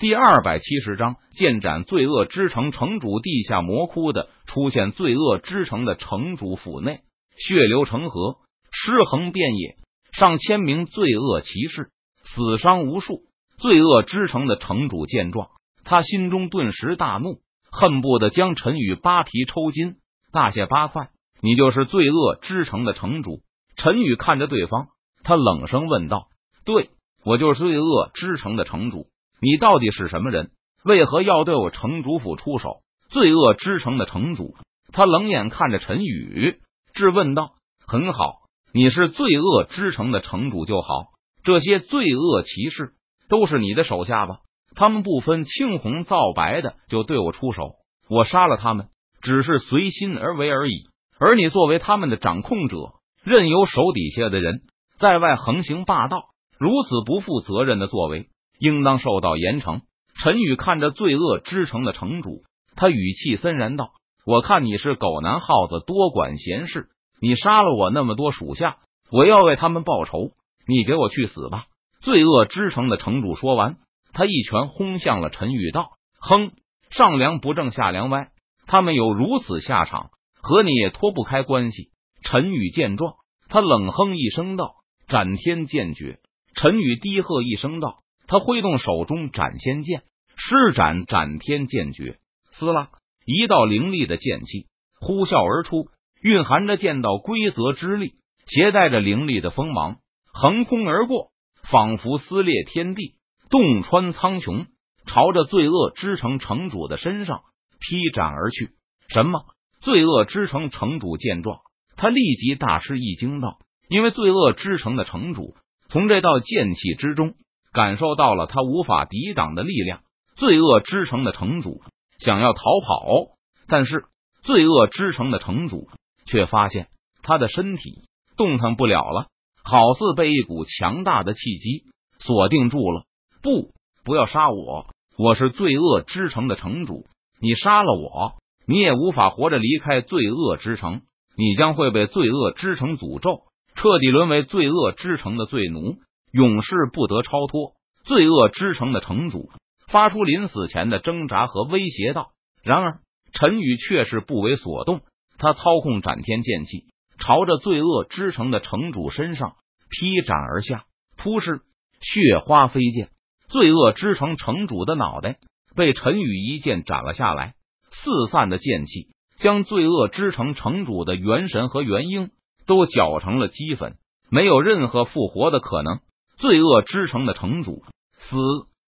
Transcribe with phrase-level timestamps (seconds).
[0.00, 7.00] 第二百七十章，剑斩罪恶之城城主地下魔窟的出现，罪恶之城的城主府内，
[7.34, 8.36] 血流成河，
[8.70, 9.74] 尸横遍野，
[10.12, 11.90] 上千名罪恶骑士
[12.22, 13.22] 死伤无数。
[13.56, 15.48] 罪恶之城的城主见状，
[15.82, 19.96] 他心中顿时大怒，恨不得将陈宇扒皮抽筋，
[20.30, 21.08] 大卸八块。
[21.40, 23.40] 你就是罪恶之城的城主？
[23.74, 24.90] 陈宇看着对方，
[25.24, 26.28] 他冷声问道
[26.64, 26.90] ：“对，
[27.24, 29.08] 我就是罪恶之城的城主。”
[29.40, 30.50] 你到底是什么人？
[30.84, 32.80] 为何要对我城主府出手？
[33.10, 34.54] 罪恶之城的城主，
[34.92, 36.60] 他冷眼看着陈宇，
[36.92, 37.52] 质问道
[37.86, 41.06] ：“很好，你是罪恶之城的城主就好。
[41.42, 42.92] 这些罪恶骑士
[43.28, 44.40] 都是你的手下吧？
[44.74, 47.76] 他们不分青红皂白的就对我出手，
[48.10, 48.88] 我杀了他们，
[49.22, 50.82] 只是随心而为而已。
[51.18, 52.76] 而你作为他们的掌控者，
[53.24, 54.60] 任由手底下的人
[54.98, 56.26] 在外横行霸道，
[56.58, 59.82] 如此不负责任的作为。”应当受到严惩。
[60.20, 62.42] 陈宇看着罪恶之城的城主，
[62.74, 63.92] 他语气森然道
[64.26, 66.88] ：“我看你是狗男耗子，多管闲事。
[67.20, 68.78] 你杀了我那么多属下，
[69.10, 70.32] 我要为他们报仇。
[70.66, 71.66] 你给我去死吧！”
[72.00, 73.76] 罪恶之城的城主说完，
[74.12, 76.52] 他一拳轰向了陈宇，道：“哼，
[76.90, 78.30] 上梁不正下梁歪，
[78.66, 80.10] 他们有如此下场，
[80.40, 81.90] 和你也脱不开关系。”
[82.22, 83.14] 陈宇见状，
[83.48, 84.74] 他冷哼一声道
[85.08, 86.18] ：“斩天剑诀！”
[86.54, 88.00] 陈宇低喝一声道。
[88.28, 90.02] 他挥动手中斩仙剑，
[90.36, 92.18] 施展斩天剑诀，
[92.50, 92.90] 撕拉
[93.24, 94.66] 一道凌厉的剑气
[95.00, 95.88] 呼啸而出，
[96.20, 98.12] 蕴含着剑道规则之力，
[98.46, 99.96] 携带着凌厉的锋芒，
[100.30, 101.30] 横空而过，
[101.70, 103.14] 仿佛撕裂天地，
[103.48, 104.66] 洞穿苍穹，
[105.06, 107.40] 朝着罪恶之城城主的身上
[107.80, 108.72] 劈斩而去。
[109.08, 109.40] 什么？
[109.80, 111.60] 罪恶之城城主见状，
[111.96, 115.56] 他立即大吃一惊，道：“因为罪恶之城的城主
[115.88, 117.34] 从这道剑气之中。”
[117.78, 120.00] 感受到了他无法抵挡的力量，
[120.34, 121.80] 罪恶之城的城主
[122.18, 123.36] 想要逃跑，
[123.68, 124.06] 但是
[124.42, 125.88] 罪恶之城的城主
[126.26, 126.88] 却发现
[127.22, 128.02] 他的身体
[128.36, 129.28] 动弹不了了，
[129.62, 131.84] 好似被一股强大的气机
[132.18, 133.04] 锁定住了。
[133.42, 133.70] 不，
[134.04, 134.88] 不要杀我！
[135.16, 137.06] 我是罪恶之城的城主，
[137.40, 141.02] 你杀了我，你也无法活着离开罪恶之城，
[141.36, 143.42] 你将会被罪恶之城诅咒，
[143.76, 145.94] 彻底沦为罪恶之城的罪奴。
[146.32, 147.72] 永世不得超脱。
[148.04, 149.50] 罪恶之城的城主
[149.86, 152.30] 发出临死前的挣扎和威胁道。
[152.62, 153.00] 然而
[153.32, 155.02] 陈宇却是不为所动，
[155.36, 156.86] 他操控斩天剑气，
[157.18, 159.56] 朝着罪恶之城的城主身上
[159.90, 160.84] 劈斩而下。
[161.18, 161.60] 突施
[162.00, 163.10] 血花飞溅，
[163.48, 165.38] 罪恶之城城主的脑袋
[165.76, 167.54] 被陈宇一剑斩了下来。
[167.90, 169.08] 四散的剑气
[169.38, 172.30] 将罪恶之城城主的元神和元婴
[172.66, 173.96] 都搅成了齑粉，
[174.30, 176.00] 没有任何复活的可能。
[176.38, 177.82] 罪恶之城的城主
[178.16, 178.36] 死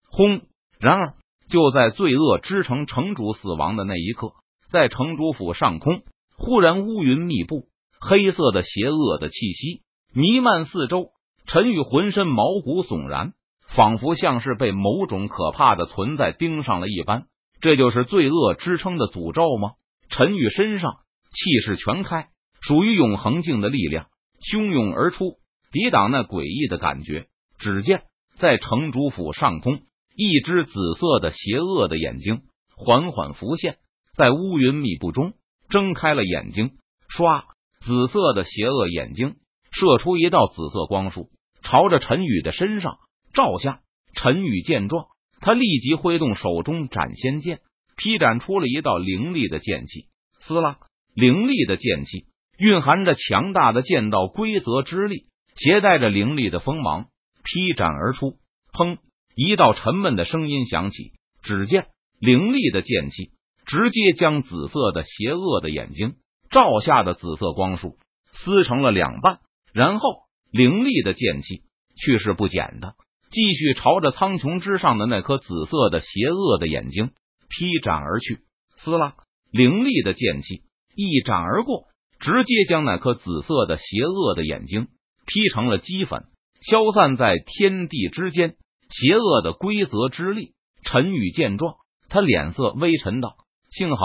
[0.08, 0.42] 轰！
[0.78, 1.14] 然而
[1.48, 4.32] 就在罪恶之城城主死亡的那一刻，
[4.70, 6.02] 在城主府上空
[6.36, 7.68] 忽然乌云密布，
[8.00, 9.82] 黑色的邪恶的气息
[10.14, 11.08] 弥漫四周。
[11.46, 13.32] 陈宇浑身毛骨悚然，
[13.74, 17.24] 仿佛像是被某种可怕的存在盯上了一般。
[17.60, 19.72] 这就是罪恶之城的诅咒吗？
[20.08, 20.92] 陈宇身上
[21.32, 22.28] 气势全开，
[22.60, 24.06] 属于永恒境的力量
[24.40, 25.38] 汹涌而出，
[25.72, 27.26] 抵挡那诡异的感觉。
[27.60, 28.02] 只见
[28.38, 29.82] 在城主府上空，
[30.16, 32.40] 一只紫色的邪恶的眼睛
[32.74, 33.76] 缓缓浮现，
[34.16, 35.34] 在乌云密布中
[35.68, 36.72] 睁开了眼睛。
[37.08, 37.44] 唰，
[37.80, 39.36] 紫色的邪恶眼睛
[39.70, 41.28] 射出一道紫色光束，
[41.62, 42.96] 朝着陈宇的身上
[43.34, 43.80] 照下。
[44.14, 45.06] 陈宇见状，
[45.40, 47.60] 他立即挥动手中斩仙剑，
[47.96, 50.06] 劈斩出了一道凌厉的剑气。
[50.40, 50.78] 撕拉，
[51.14, 52.24] 凌厉的剑气
[52.58, 57.08] 蕴含着强大的剑道规则之力，携带着凌厉的锋芒。
[57.52, 58.38] 劈斩而出，
[58.72, 58.98] 砰！
[59.34, 61.12] 一道沉闷的声音响起。
[61.42, 61.86] 只见
[62.20, 63.30] 凌厉的剑气
[63.64, 66.16] 直接将紫色的邪恶的眼睛
[66.50, 67.96] 照下的紫色光束
[68.32, 69.40] 撕成了两半，
[69.72, 70.08] 然后
[70.52, 71.62] 凌厉的剑气
[71.96, 72.94] 去势不减的
[73.30, 77.10] 继续朝着苍穹之上的那颗紫色的邪恶的眼睛
[77.48, 78.40] 劈斩而去。
[78.76, 79.14] 撕拉！
[79.50, 80.62] 凌厉的剑气
[80.94, 81.88] 一斩而过，
[82.20, 84.88] 直接将那颗紫色的邪恶的眼睛
[85.26, 86.26] 劈成了齑粉。
[86.60, 88.56] 消散在天地之间，
[88.90, 90.52] 邪恶的规则之力。
[90.84, 91.76] 陈宇见状，
[92.08, 93.34] 他脸色微沉道
[93.70, 94.04] ：“幸好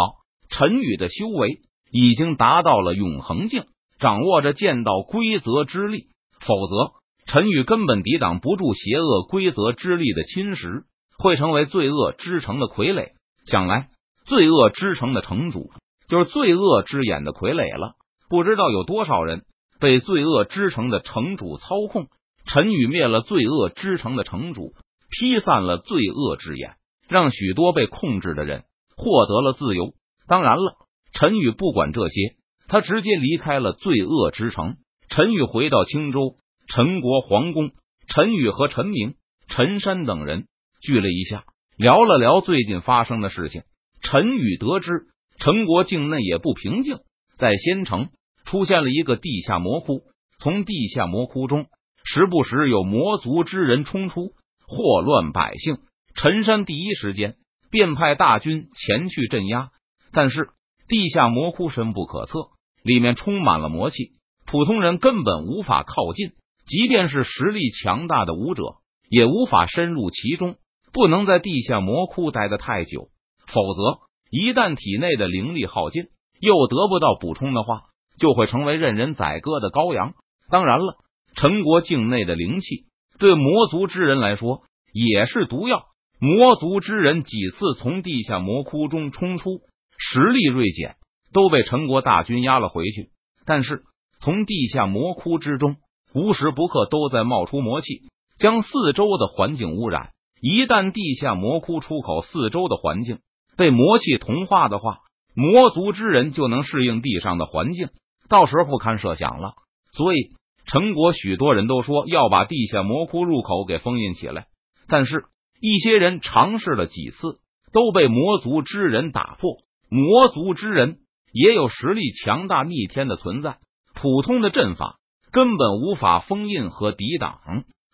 [0.50, 1.60] 陈宇的修为
[1.92, 3.66] 已经达到了永恒境，
[4.00, 6.08] 掌握着剑道规则之力，
[6.40, 6.94] 否则
[7.26, 10.84] 陈宇根本抵挡不住邪恶规则之力的侵蚀，
[11.18, 13.12] 会成为罪恶之城的傀儡。
[13.46, 13.90] 想来，
[14.26, 15.72] 罪恶之城的城主
[16.08, 17.96] 就是罪恶之眼的傀儡了。
[18.30, 19.46] 不知道有多少人
[19.80, 22.08] 被罪恶之城的城主操控。”
[22.46, 24.74] 陈宇灭了罪恶之城的城主，
[25.10, 26.76] 劈散了罪恶之眼，
[27.10, 28.64] 让许多被控制的人
[28.96, 29.94] 获得了自由。
[30.28, 30.76] 当然了，
[31.12, 32.36] 陈宇不管这些，
[32.68, 34.76] 他直接离开了罪恶之城。
[35.10, 36.36] 陈宇回到青州
[36.68, 37.72] 陈国皇宫，
[38.08, 39.16] 陈宇和陈明、
[39.48, 40.48] 陈山等人
[40.82, 41.46] 聚了一下，
[41.78, 43.64] 聊了聊最近发生的事情。
[44.02, 44.92] 陈宇得知
[45.40, 46.98] 陈国境内也不平静，
[47.38, 48.10] 在仙城
[48.46, 50.04] 出现了一个地下魔窟，
[50.40, 51.68] 从地下魔窟中
[52.06, 54.34] 时不时有魔族之人冲出，
[54.68, 55.80] 祸乱百姓。
[56.14, 57.36] 陈山第一时间
[57.72, 59.72] 便派大军前去镇压。
[60.12, 60.50] 但是
[60.88, 62.52] 地下魔窟深不可测，
[62.84, 64.12] 里面充满了魔气，
[64.46, 66.34] 普通人根本无法靠近。
[66.68, 68.64] 即便是实力强大的武者，
[69.10, 70.56] 也无法深入其中。
[70.94, 73.10] 不能在地下魔窟待得太久，
[73.48, 74.00] 否则
[74.30, 76.06] 一旦体内的灵力耗尽，
[76.40, 77.82] 又得不到补充的话，
[78.18, 80.14] 就会成为任人宰割的羔羊。
[80.50, 80.98] 当然了，
[81.36, 82.86] 陈国境内的灵气
[83.20, 85.86] 对魔族之人来说也是毒药。
[86.20, 89.60] 魔族之人几次从地下魔窟中冲出。
[89.98, 90.98] 实力锐减，
[91.32, 93.12] 都被陈国大军压了回去。
[93.46, 93.84] 但是
[94.20, 95.78] 从地下魔窟之中，
[96.14, 98.02] 无时不刻都在冒出魔气，
[98.38, 100.10] 将四周的环境污染。
[100.42, 103.20] 一旦地下魔窟出口四周的环境
[103.56, 105.00] 被魔气同化的话，
[105.34, 107.88] 魔族之人就能适应地上的环境，
[108.28, 109.54] 到时候不堪设想了。
[109.94, 110.32] 所以
[110.66, 114.48] 陈国许多人都说要把地下魔窟入口给封印起来，
[114.88, 115.26] 但是
[115.62, 117.40] 一些人尝试了几次，
[117.72, 119.58] 都被魔族之人打破。
[119.90, 120.98] 魔族之人
[121.32, 123.60] 也有实力强大逆天的存在，
[123.94, 124.98] 普通的阵法
[125.32, 127.40] 根本无法封印和抵挡。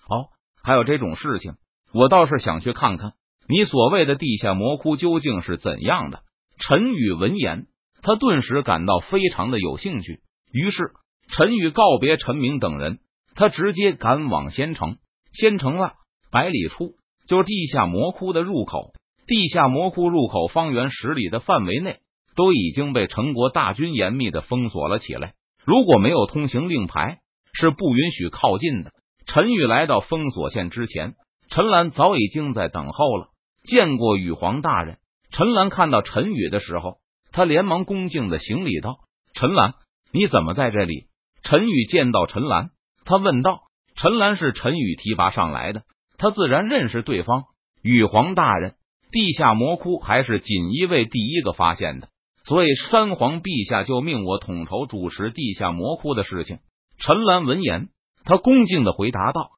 [0.07, 0.29] 哦，
[0.63, 1.55] 还有这种事情，
[1.93, 3.13] 我倒是想去看看
[3.47, 6.21] 你所谓的地下魔窟究竟是怎样的。
[6.57, 7.65] 陈宇闻言，
[8.01, 10.21] 他顿时感到非常的有兴趣。
[10.53, 10.91] 于是，
[11.31, 12.99] 陈宇告别陈明等人，
[13.35, 14.97] 他直接赶往仙城。
[15.31, 15.93] 仙城外
[16.29, 16.95] 百里处
[17.25, 18.91] 就是地下魔窟的入口。
[19.27, 21.99] 地下魔窟入口方圆十里的范围内
[22.35, 25.33] 都已经被陈国大军严密的封锁了起来。
[25.63, 27.19] 如果没有通行令牌，
[27.53, 28.91] 是不允许靠近的。
[29.25, 31.15] 陈宇来到封锁线之前，
[31.47, 33.27] 陈兰早已经在等候了。
[33.63, 34.97] 见过羽皇大人，
[35.31, 36.97] 陈兰看到陈宇的时候，
[37.31, 38.97] 他连忙恭敬的行礼道
[39.33, 39.75] ：“陈兰，
[40.11, 41.05] 你怎么在这里？”
[41.43, 42.69] 陈宇见到陈兰，
[43.05, 43.61] 他问道
[43.95, 45.83] ：“陈兰是陈宇提拔上来的，
[46.17, 47.43] 他自然认识对方。”
[47.81, 48.75] 羽皇大人。
[49.13, 52.07] 地下魔窟还是锦衣卫第一个发现的，
[52.45, 56.59] 所以山皇陛下就命我统筹主持地下魔窟的事情。
[56.97, 57.89] 陈兰闻言，
[58.23, 59.49] 他恭敬的回答道：“